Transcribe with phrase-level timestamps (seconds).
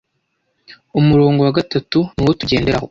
[0.99, 2.79] Umurongo wa gatatu niwo tugenderaho: